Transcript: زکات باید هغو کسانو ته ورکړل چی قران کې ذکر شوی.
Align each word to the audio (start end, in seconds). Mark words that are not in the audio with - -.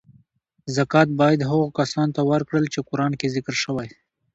زکات 0.75 1.07
باید 1.19 1.41
هغو 1.49 1.67
کسانو 1.79 2.15
ته 2.15 2.21
ورکړل 2.31 2.65
چی 2.73 2.79
قران 2.89 3.11
کې 3.19 3.27
ذکر 3.35 3.55
شوی. 3.63 3.89